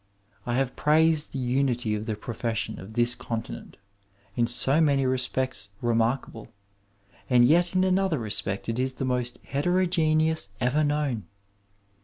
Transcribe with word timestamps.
I 0.47 0.55
have 0.55 0.75
praised 0.75 1.31
the 1.31 1.37
unity 1.37 1.93
of 1.93 2.07
the 2.07 2.15
profession 2.15 2.79
of 2.79 2.93
this 2.93 3.13
continent, 3.13 3.77
in 4.35 4.47
so 4.47 4.81
many 4.81 5.05
re 5.05 5.19
spects 5.19 5.67
remarkable, 5.79 6.47
and 7.29 7.45
yet 7.45 7.75
in 7.75 7.83
another 7.83 8.17
respect 8.17 8.67
it 8.67 8.79
is 8.79 8.93
the 8.93 9.05
most 9.05 9.37
heterogeneous 9.43 10.49
ever 10.59 10.83
known. 10.83 11.27